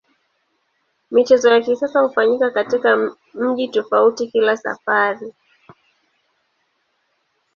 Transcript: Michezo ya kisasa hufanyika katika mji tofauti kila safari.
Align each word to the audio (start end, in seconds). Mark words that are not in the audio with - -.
Michezo 1.11 1.49
ya 1.49 1.61
kisasa 1.61 1.99
hufanyika 1.99 2.49
katika 2.51 3.11
mji 3.33 3.67
tofauti 3.67 4.27
kila 4.27 4.57
safari. 4.57 5.33